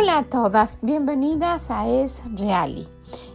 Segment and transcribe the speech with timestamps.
[0.00, 2.88] Hola a todas, bienvenidas a Es Reali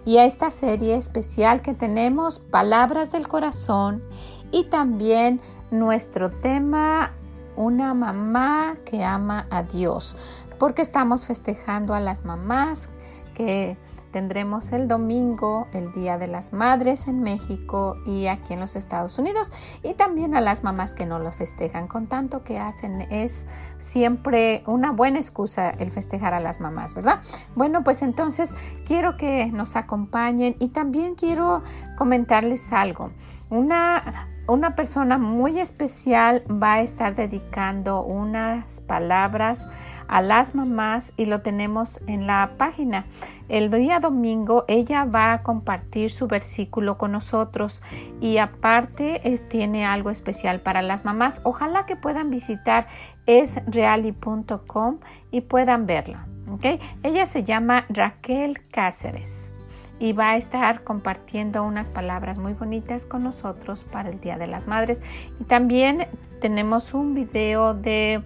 [0.03, 4.03] y a esta serie especial que tenemos Palabras del Corazón
[4.51, 7.11] y también nuestro tema
[7.55, 10.17] Una mamá que ama a Dios,
[10.57, 12.89] porque estamos festejando a las mamás
[13.35, 13.77] que
[14.15, 19.19] tendremos el domingo, el Día de las Madres en México y aquí en los Estados
[19.19, 19.51] Unidos.
[19.83, 21.89] Y también a las mamás que no lo festejan.
[21.89, 27.19] Con tanto que hacen es siempre una buena excusa el festejar a las mamás, ¿verdad?
[27.55, 28.55] Bueno, pues entonces
[28.85, 31.61] quiero que nos acompañen y también quiero
[31.97, 33.11] comentarles algo.
[33.49, 39.67] Una una persona muy especial va a estar dedicando unas palabras
[40.07, 43.05] a las mamás y lo tenemos en la página.
[43.49, 47.83] El día domingo ella va a compartir su versículo con nosotros
[48.21, 51.41] y aparte eh, tiene algo especial para las mamás.
[51.43, 52.87] Ojalá que puedan visitar
[53.25, 54.99] esreali.com
[55.31, 56.27] y puedan verla.
[56.51, 56.79] ¿okay?
[57.03, 59.51] Ella se llama Raquel Cáceres
[59.99, 64.47] y va a estar compartiendo unas palabras muy bonitas con nosotros para el Día de
[64.47, 65.01] las Madres.
[65.39, 66.07] Y también
[66.41, 68.21] tenemos un video de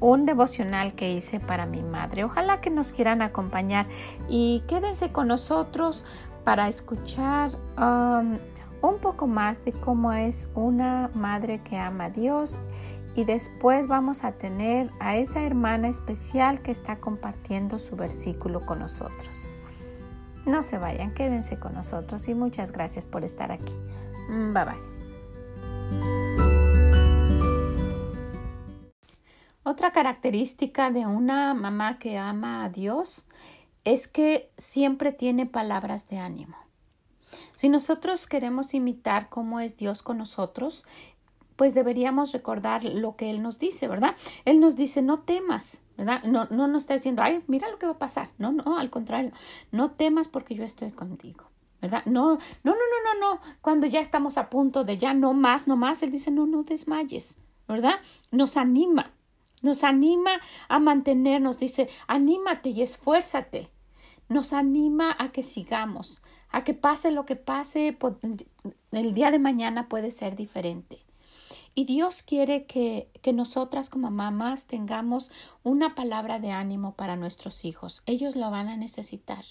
[0.00, 2.24] un devocional que hice para mi madre.
[2.24, 3.86] Ojalá que nos quieran acompañar
[4.28, 6.04] y quédense con nosotros
[6.44, 8.38] para escuchar um,
[8.82, 12.58] un poco más de cómo es una madre que ama a Dios
[13.14, 18.80] y después vamos a tener a esa hermana especial que está compartiendo su versículo con
[18.80, 19.48] nosotros.
[20.44, 23.72] No se vayan, quédense con nosotros y muchas gracias por estar aquí.
[24.28, 24.93] Bye bye.
[29.74, 33.26] Otra característica de una mamá que ama a Dios
[33.82, 36.56] es que siempre tiene palabras de ánimo.
[37.54, 40.84] Si nosotros queremos imitar cómo es Dios con nosotros,
[41.56, 44.14] pues deberíamos recordar lo que Él nos dice, ¿verdad?
[44.44, 46.22] Él nos dice, no temas, ¿verdad?
[46.22, 48.28] No, no nos está diciendo, ay, mira lo que va a pasar.
[48.38, 49.32] No, no, al contrario,
[49.72, 51.50] no temas porque yo estoy contigo.
[51.82, 52.04] ¿verdad?
[52.06, 53.40] No, no, no, no, no, no.
[53.60, 56.62] Cuando ya estamos a punto de ya no más, no más, Él dice, no, no
[56.62, 57.96] desmayes, ¿verdad?
[58.30, 59.10] Nos anima,
[59.64, 63.70] nos anima a mantenernos, dice, anímate y esfuérzate.
[64.28, 67.98] Nos anima a que sigamos, a que pase lo que pase,
[68.92, 71.00] el día de mañana puede ser diferente.
[71.74, 75.30] Y Dios quiere que, que nosotras como mamás tengamos
[75.62, 78.02] una palabra de ánimo para nuestros hijos.
[78.06, 79.44] Ellos lo van a necesitar.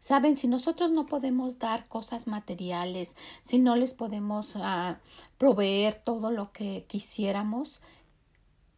[0.00, 4.96] Saben, si nosotros no podemos dar cosas materiales, si no les podemos uh,
[5.38, 7.82] proveer todo lo que quisiéramos,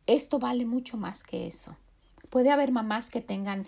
[0.06, 1.76] esto vale mucho más que eso.
[2.30, 3.66] Puede haber mamás que tengan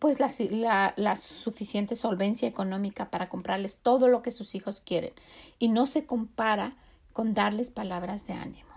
[0.00, 5.12] pues la, suficiente solvencia económica para comprarles todo lo que sus hijos quieren
[5.58, 6.76] y no se compara
[7.12, 8.68] con darles palabras de ánimo.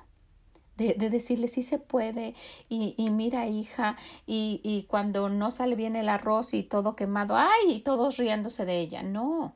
[0.77, 2.33] De, de decirles si se puede
[2.69, 7.35] y, y mira hija y, y, cuando no sale bien el arroz y todo quemado,
[7.35, 9.03] ay, y todos riéndose de ella.
[9.03, 9.53] No,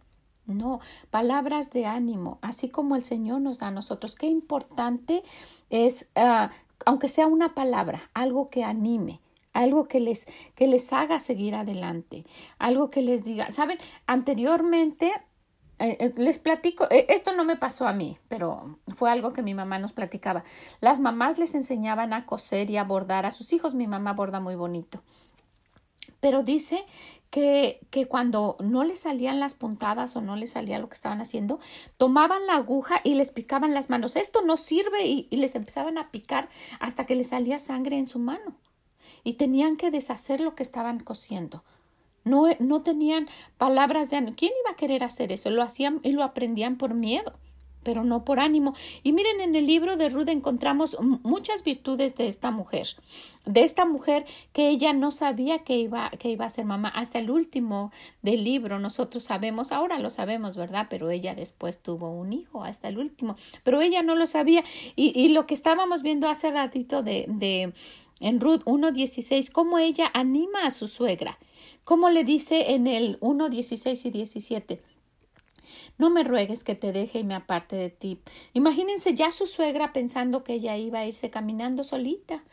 [0.48, 0.80] no,
[1.10, 4.16] palabras de ánimo, así como el Señor nos da a nosotros.
[4.16, 5.24] Qué importante
[5.70, 6.50] es, uh,
[6.86, 9.22] aunque sea una palabra, algo que anime,
[9.54, 12.26] algo que les, que les haga seguir adelante,
[12.60, 15.12] algo que les diga, saben, anteriormente
[15.78, 19.42] eh, eh, les platico, eh, esto no me pasó a mí, pero fue algo que
[19.42, 20.44] mi mamá nos platicaba.
[20.80, 23.76] Las mamás les enseñaban a coser y a bordar a sus hijos.
[23.76, 25.02] Mi mamá borda muy bonito.
[26.20, 26.86] Pero dice
[27.30, 31.22] que, que cuando no les salían las puntadas o no les salía lo que estaban
[31.22, 31.60] haciendo,
[31.98, 34.16] tomaban la aguja y les picaban las manos.
[34.16, 36.50] Esto no sirve y, y les empezaban a picar
[36.80, 38.56] hasta que les salía sangre en su mano.
[39.24, 41.64] Y tenían que deshacer lo que estaban cosiendo
[42.26, 44.18] no, no tenían palabras de.
[44.36, 45.52] ¿Quién iba a querer hacer eso?
[45.52, 47.38] Lo hacían y lo aprendían por miedo
[47.86, 48.74] pero no por ánimo.
[49.04, 52.88] Y miren, en el libro de Ruth encontramos muchas virtudes de esta mujer,
[53.46, 57.20] de esta mujer que ella no sabía que iba, que iba a ser mamá hasta
[57.20, 57.92] el último
[58.24, 58.80] del libro.
[58.80, 60.88] Nosotros sabemos, ahora lo sabemos, ¿verdad?
[60.90, 64.64] Pero ella después tuvo un hijo hasta el último, pero ella no lo sabía.
[64.96, 67.74] Y, lo que estábamos viendo hace ratito de, de
[68.20, 71.38] en Ruth 1.16, cómo ella anima a su suegra,
[71.84, 74.95] cómo le dice en el 1.16 y 17.
[75.98, 78.20] No me ruegues que te deje y me aparte de ti.
[78.54, 82.44] Imagínense ya su suegra pensando que ella iba a irse caminando solita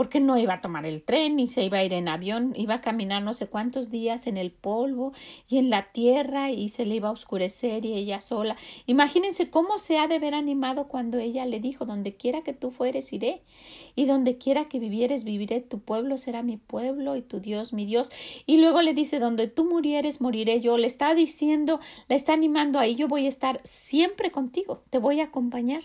[0.00, 2.76] porque no iba a tomar el tren ni se iba a ir en avión, iba
[2.76, 5.12] a caminar no sé cuántos días en el polvo
[5.46, 8.56] y en la tierra y se le iba a oscurecer y ella sola.
[8.86, 12.70] Imagínense cómo se ha de ver animado cuando ella le dijo donde quiera que tú
[12.70, 13.42] fueres iré
[13.94, 17.84] y donde quiera que vivieres viviré, tu pueblo será mi pueblo y tu Dios mi
[17.84, 18.10] Dios.
[18.46, 20.78] Y luego le dice donde tú murieres moriré yo.
[20.78, 25.20] Le está diciendo, le está animando ahí, yo voy a estar siempre contigo, te voy
[25.20, 25.82] a acompañar.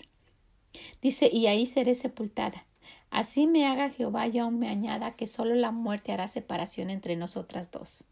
[1.02, 2.66] Dice, y ahí seré sepultada
[3.10, 7.16] Así me haga Jehová y aún me añada que solo la muerte hará separación entre
[7.16, 8.06] nosotras dos.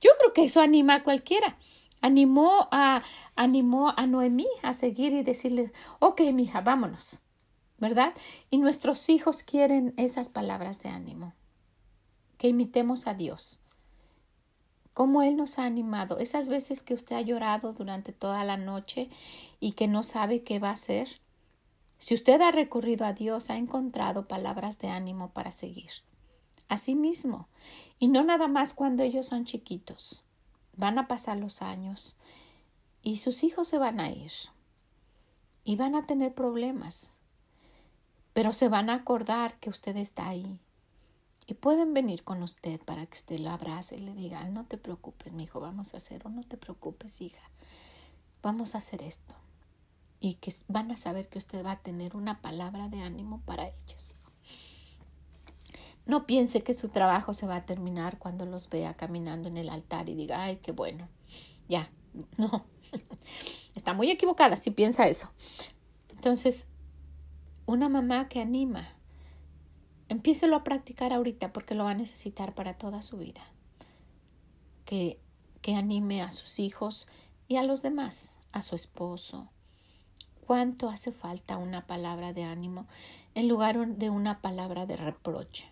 [0.00, 1.58] Yo creo que eso anima a cualquiera.
[2.00, 3.02] Animó a,
[3.34, 7.20] animó a Noemí a seguir y decirle, ok, mija, vámonos.
[7.78, 8.14] ¿Verdad?
[8.50, 11.34] Y nuestros hijos quieren esas palabras de ánimo.
[12.38, 13.58] Que imitemos a Dios.
[14.92, 16.18] Cómo Él nos ha animado.
[16.18, 19.10] Esas veces que usted ha llorado durante toda la noche
[19.58, 21.20] y que no sabe qué va a hacer
[22.04, 25.88] si usted ha recurrido a Dios, ha encontrado palabras de ánimo para seguir.
[26.68, 27.48] Asimismo,
[27.98, 30.22] y no nada más cuando ellos son chiquitos.
[30.76, 32.18] Van a pasar los años
[33.00, 34.32] y sus hijos se van a ir.
[35.64, 37.14] Y van a tener problemas,
[38.34, 40.60] pero se van a acordar que usted está ahí.
[41.46, 44.76] Y pueden venir con usted para que usted lo abrace y le diga, no te
[44.76, 47.48] preocupes, mi hijo, vamos a hacer, o no te preocupes, hija,
[48.42, 49.34] vamos a hacer esto
[50.24, 53.68] y que van a saber que usted va a tener una palabra de ánimo para
[53.68, 54.14] ellos.
[56.06, 59.68] No piense que su trabajo se va a terminar cuando los vea caminando en el
[59.68, 61.08] altar y diga, ay, qué bueno.
[61.68, 61.90] Ya,
[62.38, 62.64] no.
[63.74, 65.30] Está muy equivocada si piensa eso.
[66.08, 66.68] Entonces,
[67.66, 68.88] una mamá que anima,
[70.08, 73.42] empiécelo a practicar ahorita porque lo va a necesitar para toda su vida.
[74.86, 75.20] Que,
[75.60, 77.08] que anime a sus hijos
[77.46, 79.50] y a los demás, a su esposo,
[80.46, 82.86] cuánto hace falta una palabra de ánimo
[83.34, 85.70] en lugar de una palabra de reproche.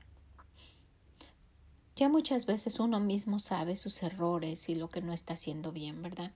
[1.95, 6.03] Ya muchas veces uno mismo sabe sus errores y lo que no está haciendo bien,
[6.03, 6.33] ¿verdad?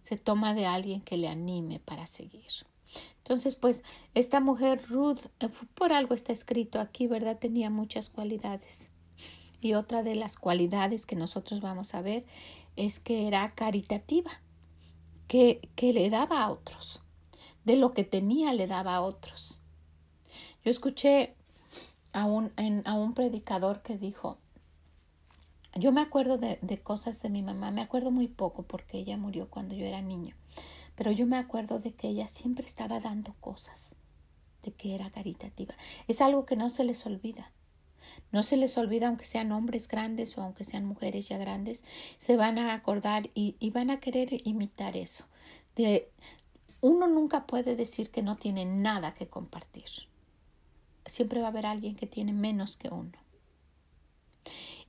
[0.00, 2.50] Se toma de alguien que le anime para seguir.
[3.18, 3.84] Entonces, pues,
[4.14, 7.38] esta mujer Ruth, eh, por algo está escrito aquí, ¿verdad?
[7.38, 8.90] Tenía muchas cualidades.
[9.60, 12.24] Y otra de las cualidades que nosotros vamos a ver
[12.76, 14.42] es que era caritativa,
[15.28, 17.02] que, que le daba a otros
[17.64, 19.58] de lo que tenía le daba a otros.
[20.64, 21.34] Yo escuché
[22.12, 22.52] a un,
[22.84, 24.38] a un predicador que dijo,
[25.74, 29.16] yo me acuerdo de, de, cosas de mi mamá, me acuerdo muy poco porque ella
[29.16, 30.34] murió cuando yo era niño,
[30.96, 33.94] pero yo me acuerdo de que ella siempre estaba dando cosas,
[34.62, 35.74] de que era caritativa.
[36.08, 37.52] Es algo que no se les olvida.
[38.32, 41.84] No se les olvida aunque sean hombres grandes o aunque sean mujeres ya grandes,
[42.18, 45.24] se van a acordar y, y van a querer imitar eso,
[45.76, 46.10] de,
[46.80, 49.88] uno nunca puede decir que no tiene nada que compartir.
[51.06, 53.12] Siempre va a haber alguien que tiene menos que uno.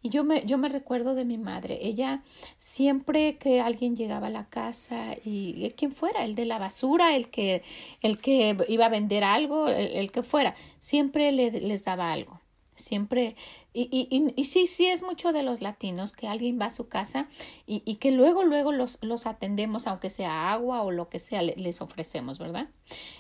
[0.04, 1.78] Y yo me, yo me recuerdo de mi madre.
[1.82, 2.24] Ella
[2.58, 7.30] siempre que alguien llegaba a la casa y, quien fuera, el de la basura, el
[7.30, 7.62] que,
[8.02, 12.40] el que iba a vender algo, el, que fuera, siempre le, les daba algo.
[12.76, 13.36] Siempre
[13.74, 16.90] y, y, y, sí, sí es mucho de los latinos que alguien va a su
[16.90, 17.28] casa
[17.66, 21.42] y, y que luego, luego los, los, atendemos, aunque sea agua o lo que sea,
[21.42, 22.68] les ofrecemos, ¿verdad?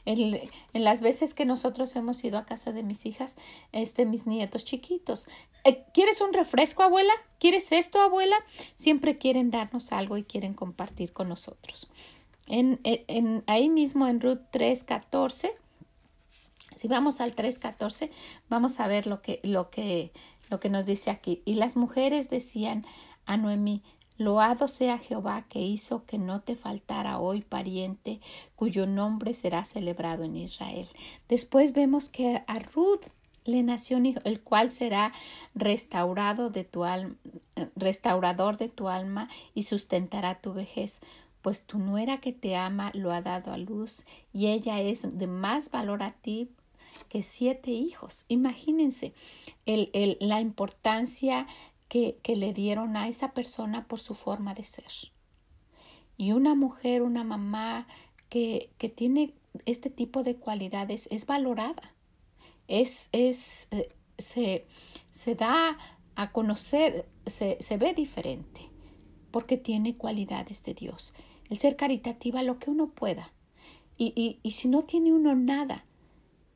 [0.03, 0.41] En,
[0.73, 3.37] en, las veces que nosotros hemos ido a casa de mis hijas,
[3.71, 5.29] este, mis nietos chiquitos,
[5.63, 7.13] eh, ¿quieres un refresco, abuela?
[7.39, 8.35] ¿Quieres esto, abuela?
[8.75, 11.87] Siempre quieren darnos algo y quieren compartir con nosotros.
[12.47, 15.53] En, en, ahí mismo en Ruth 3, 14,
[16.75, 18.09] si vamos al 3.14,
[18.49, 20.11] vamos a ver lo que, lo que
[20.51, 21.41] lo que nos dice aquí.
[21.45, 22.85] Y las mujeres decían
[23.25, 23.81] a Noemí,
[24.17, 28.19] Loado sea Jehová que hizo que no te faltara hoy pariente
[28.55, 30.87] cuyo nombre será celebrado en Israel.
[31.27, 33.01] Después vemos que a Ruth
[33.45, 35.11] le nació un hijo, el cual será
[35.55, 37.15] restaurado de tu alma,
[37.75, 40.99] restaurador de tu alma y sustentará tu vejez.
[41.41, 45.25] Pues tu nuera que te ama lo ha dado a luz y ella es de
[45.25, 46.51] más valor a ti
[47.11, 48.23] que siete hijos.
[48.29, 49.11] Imagínense
[49.65, 51.45] el, el, la importancia
[51.89, 55.11] que, que le dieron a esa persona por su forma de ser.
[56.15, 57.85] Y una mujer, una mamá
[58.29, 59.33] que, que tiene
[59.65, 61.93] este tipo de cualidades es valorada.
[62.69, 64.65] Es, es, eh, se,
[65.11, 65.77] se da
[66.15, 68.69] a conocer, se, se ve diferente
[69.31, 71.13] porque tiene cualidades de Dios.
[71.49, 73.33] El ser caritativa, lo que uno pueda.
[73.97, 75.83] Y, y, y si no tiene uno nada,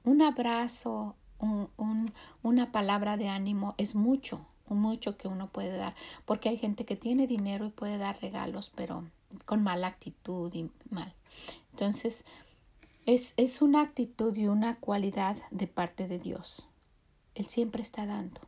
[0.05, 2.11] un abrazo, un,
[2.43, 5.95] una palabra de ánimo es mucho, mucho que uno puede dar,
[6.25, 9.03] porque hay gente que tiene dinero y puede dar regalos, pero
[9.45, 11.13] con mala actitud y mal.
[11.71, 12.25] Entonces,
[13.05, 16.67] es, es una actitud y una cualidad de parte de Dios.
[17.35, 18.41] Él siempre está dando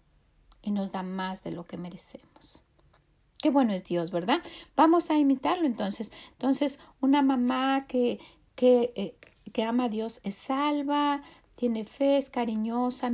[0.62, 2.64] y nos da más de lo que merecemos.
[3.40, 4.42] Qué bueno es Dios, ¿verdad?
[4.76, 6.12] Vamos a imitarlo entonces.
[6.32, 8.20] Entonces, una mamá que,
[8.56, 9.16] que, eh,
[9.54, 11.22] que ama a Dios es salva,
[11.58, 13.12] tiene fe, es cariñosa,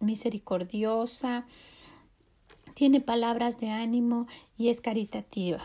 [0.00, 1.44] misericordiosa,
[2.74, 5.60] tiene palabras de ánimo y es caritativa.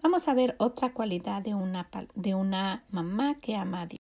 [0.00, 3.98] Vamos a ver otra cualidad de una, de una mamá que ama a Dios.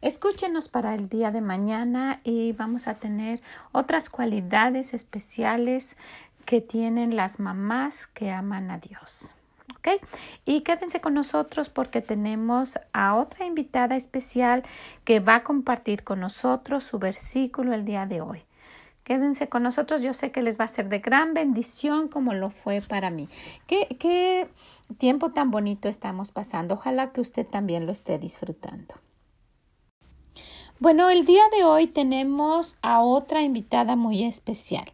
[0.00, 3.42] Escúchenos para el día de mañana y vamos a tener
[3.72, 5.98] otras cualidades especiales
[6.46, 9.34] que tienen las mamás que aman a Dios.
[10.44, 14.64] Y quédense con nosotros porque tenemos a otra invitada especial
[15.04, 18.42] que va a compartir con nosotros su versículo el día de hoy.
[19.04, 22.50] Quédense con nosotros, yo sé que les va a ser de gran bendición como lo
[22.50, 23.26] fue para mí.
[23.66, 24.48] Qué, qué
[24.98, 26.74] tiempo tan bonito estamos pasando.
[26.74, 28.96] Ojalá que usted también lo esté disfrutando.
[30.78, 34.92] Bueno, el día de hoy tenemos a otra invitada muy especial.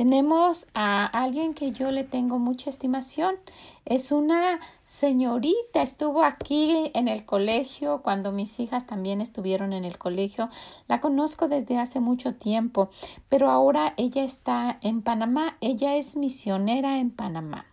[0.00, 3.36] Tenemos a alguien que yo le tengo mucha estimación.
[3.84, 9.98] Es una señorita, estuvo aquí en el colegio cuando mis hijas también estuvieron en el
[9.98, 10.48] colegio.
[10.88, 12.88] La conozco desde hace mucho tiempo,
[13.28, 15.58] pero ahora ella está en Panamá.
[15.60, 17.66] Ella es misionera en Panamá.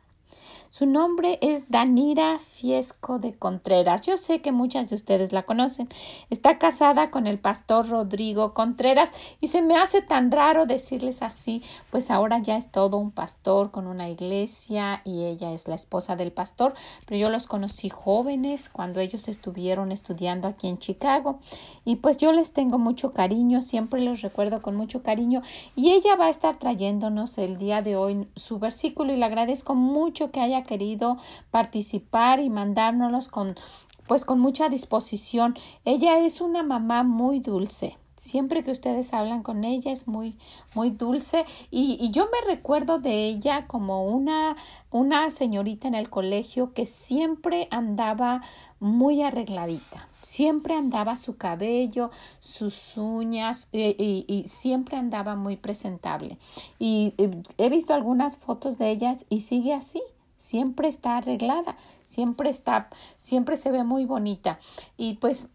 [0.78, 4.04] Su nombre es Danira Fiesco de Contreras.
[4.04, 5.90] Yo sé que muchas de ustedes la conocen.
[6.30, 11.64] Está casada con el pastor Rodrigo Contreras y se me hace tan raro decirles así,
[11.90, 16.16] pues ahora ya es todo un pastor con una iglesia y ella es la esposa
[16.16, 16.76] del pastor,
[17.08, 21.40] pero yo los conocí jóvenes cuando ellos estuvieron estudiando aquí en Chicago
[21.86, 25.42] y pues yo les tengo mucho cariño, siempre los recuerdo con mucho cariño
[25.76, 29.74] y ella va a estar trayéndonos el día de hoy su versículo y le agradezco
[29.74, 31.18] mucho que haya querido
[31.50, 33.56] participar y mandárnoslos con
[34.08, 35.56] pues con mucha disposición.
[35.86, 37.98] Ella es una mamá muy dulce.
[38.16, 40.38] Siempre que ustedes hablan con ella es muy,
[40.74, 44.56] muy dulce y, y, yo me recuerdo de ella como una,
[44.90, 48.42] una señorita en el colegio que siempre andaba
[48.80, 50.08] muy arregladita.
[50.24, 52.10] Siempre andaba su cabello,
[52.40, 56.40] sus uñas y, y, y siempre andaba muy presentable.
[56.80, 57.14] Y
[57.60, 60.02] he visto algunas fotos de ella y sigue así
[60.38, 61.76] siempre está arreglada,
[62.06, 64.60] siempre está, siempre se ve muy bonita.
[64.98, 65.50] Y pues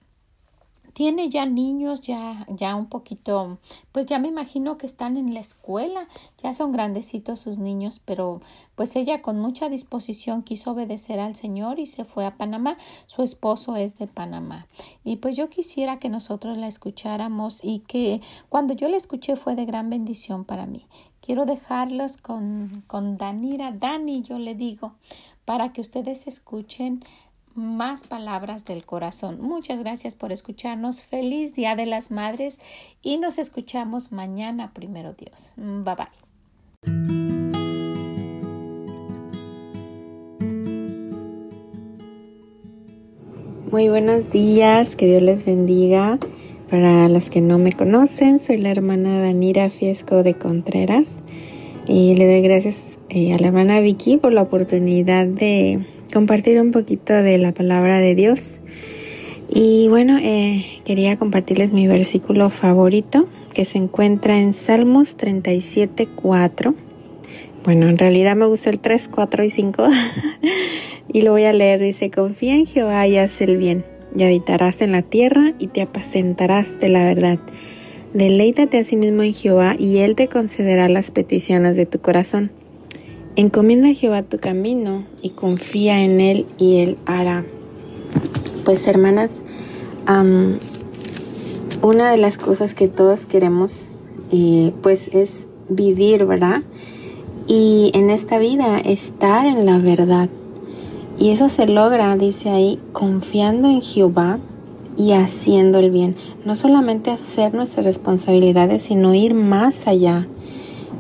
[0.92, 3.58] tiene ya niños, ya, ya un poquito,
[3.92, 6.06] pues ya me imagino que están en la escuela,
[6.42, 8.40] ya son grandecitos sus niños, pero
[8.74, 12.76] pues ella con mucha disposición quiso obedecer al Señor y se fue a Panamá.
[13.06, 14.66] Su esposo es de Panamá.
[15.04, 19.54] Y pues yo quisiera que nosotros la escucháramos y que cuando yo la escuché fue
[19.54, 20.86] de gran bendición para mí.
[21.22, 24.94] Quiero dejarlos con, con Danira, Dani, yo le digo,
[25.44, 27.00] para que ustedes escuchen
[27.54, 29.40] más palabras del corazón.
[29.40, 31.00] Muchas gracias por escucharnos.
[31.02, 32.58] Feliz Día de las Madres
[33.02, 35.54] y nos escuchamos mañana, primero Dios.
[35.56, 36.22] Bye bye.
[43.70, 46.18] Muy buenos días, que Dios les bendiga.
[46.72, 51.20] Para las que no me conocen, soy la hermana Danira Fiesco de Contreras
[51.86, 56.70] y le doy gracias eh, a la hermana Vicky por la oportunidad de compartir un
[56.70, 58.58] poquito de la palabra de Dios.
[59.50, 66.74] Y bueno, eh, quería compartirles mi versículo favorito que se encuentra en Salmos 37, 4.
[67.64, 69.88] Bueno, en realidad me gusta el 3, 4 y 5.
[71.12, 71.82] y lo voy a leer.
[71.82, 75.82] Dice, confía en Jehová y haz el bien y habitarás en la tierra y te
[75.82, 77.38] apacentarás de la verdad.
[78.14, 82.50] Deleítate a sí mismo en Jehová y Él te concederá las peticiones de tu corazón.
[83.36, 87.46] Encomienda a Jehová tu camino y confía en Él y Él hará.
[88.64, 89.40] Pues hermanas,
[91.80, 93.74] una de las cosas que todos queremos
[94.30, 96.62] eh, pues es vivir, ¿verdad?
[97.46, 100.28] Y en esta vida estar en la verdad.
[101.22, 104.40] Y eso se logra, dice ahí, confiando en Jehová
[104.96, 106.16] y haciendo el bien.
[106.44, 110.26] No solamente hacer nuestras responsabilidades, sino ir más allá.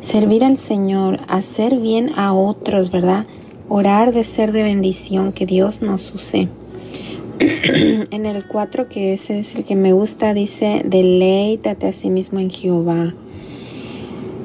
[0.00, 3.26] Servir al Señor, hacer bien a otros, ¿verdad?
[3.68, 6.48] Orar de ser de bendición, que Dios nos use.
[7.40, 12.38] en el 4, que ese es el que me gusta, dice, deleítate a sí mismo
[12.38, 13.12] en Jehová.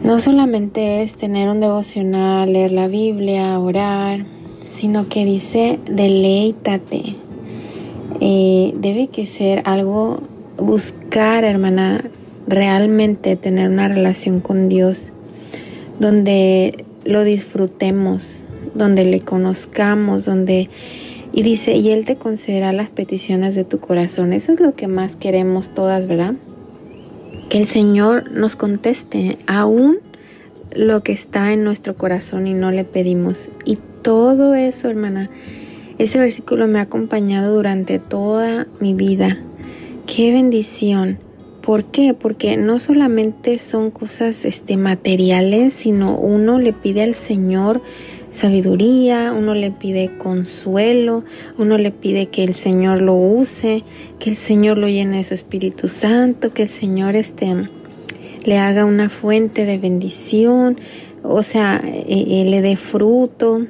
[0.02, 4.26] No solamente es tener un devocional, leer la Biblia, orar,
[4.68, 7.16] sino que dice deleítate.
[8.20, 10.22] Eh, debe que ser algo,
[10.58, 12.10] buscar, hermana,
[12.48, 15.12] realmente tener una relación con Dios,
[16.00, 18.40] donde lo disfrutemos,
[18.76, 20.70] donde le conozcamos, donde...
[21.34, 24.34] Y dice, y Él te concederá las peticiones de tu corazón.
[24.34, 26.34] Eso es lo que más queremos todas, ¿verdad?
[27.50, 30.00] Que el Señor nos conteste aún
[30.72, 33.50] lo que está en nuestro corazón y no le pedimos.
[33.66, 35.30] Y todo eso, hermana,
[35.98, 39.40] ese versículo me ha acompañado durante toda mi vida.
[40.06, 41.20] Qué bendición.
[41.62, 42.14] ¿Por qué?
[42.14, 47.82] Porque no solamente son cosas este, materiales, sino uno le pide al Señor
[48.32, 51.24] sabiduría, uno le pide consuelo,
[51.58, 53.84] uno le pide que el Señor lo use,
[54.20, 57.68] que el Señor lo llene de su Espíritu Santo, que el Señor este,
[58.44, 60.80] le haga una fuente de bendición,
[61.24, 63.66] o sea, eh, eh, le dé fruto.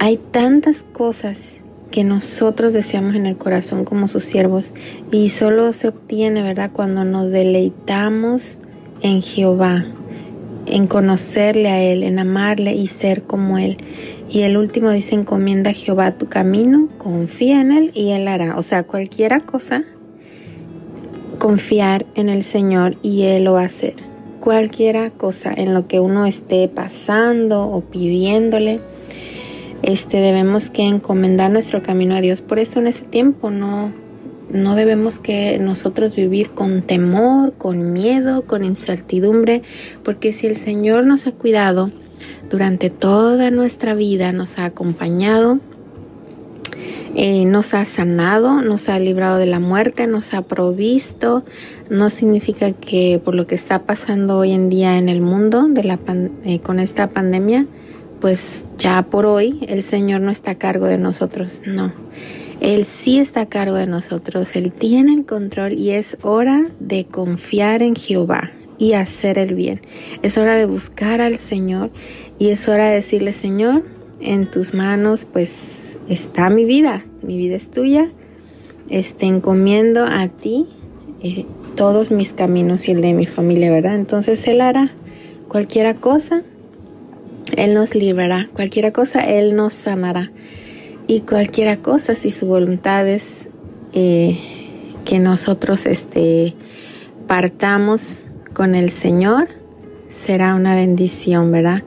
[0.00, 1.38] Hay tantas cosas
[1.90, 4.72] que nosotros deseamos en el corazón como sus siervos
[5.10, 6.70] y solo se obtiene, ¿verdad?
[6.72, 8.58] Cuando nos deleitamos
[9.02, 9.86] en Jehová,
[10.66, 13.78] en conocerle a Él, en amarle y ser como Él.
[14.30, 18.56] Y el último dice, encomienda a Jehová tu camino, confía en Él y Él hará.
[18.56, 19.82] O sea, cualquiera cosa,
[21.38, 23.94] confiar en el Señor y Él lo va a hacer.
[24.38, 28.80] Cualquiera cosa en lo que uno esté pasando o pidiéndole,
[29.82, 32.40] este debemos que encomendar nuestro camino a Dios.
[32.40, 33.92] Por eso en ese tiempo no
[34.50, 39.62] no debemos que nosotros vivir con temor, con miedo, con incertidumbre,
[40.02, 41.90] porque si el Señor nos ha cuidado
[42.50, 45.60] durante toda nuestra vida, nos ha acompañado,
[47.14, 51.44] eh, nos ha sanado, nos ha librado de la muerte, nos ha provisto,
[51.90, 55.84] no significa que por lo que está pasando hoy en día en el mundo de
[55.84, 55.98] la
[56.44, 57.66] eh, con esta pandemia,
[58.20, 61.92] pues ya por hoy el Señor no está a cargo de nosotros, no.
[62.60, 67.04] Él sí está a cargo de nosotros, Él tiene el control y es hora de
[67.06, 69.80] confiar en Jehová y hacer el bien.
[70.22, 71.90] Es hora de buscar al Señor
[72.38, 73.84] y es hora de decirle, Señor,
[74.20, 78.10] en tus manos pues está mi vida, mi vida es tuya,
[78.88, 80.66] este, encomiendo a ti
[81.22, 81.46] eh,
[81.76, 83.94] todos mis caminos y el de mi familia, ¿verdad?
[83.94, 84.92] Entonces Él hará
[85.48, 86.42] cualquiera cosa,
[87.58, 90.30] Él nos librará, cualquiera cosa, Él nos sanará
[91.08, 93.48] y cualquiera cosa, si su voluntad es
[93.94, 94.38] eh,
[95.04, 96.54] que nosotros este,
[97.26, 99.48] partamos con el Señor,
[100.10, 101.82] será una bendición, ¿verdad?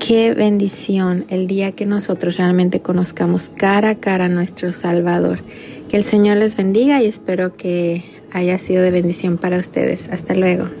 [0.00, 5.40] Qué bendición el día que nosotros realmente conozcamos cara a cara a nuestro Salvador.
[5.88, 10.08] Que el Señor les bendiga y espero que haya sido de bendición para ustedes.
[10.08, 10.79] Hasta luego.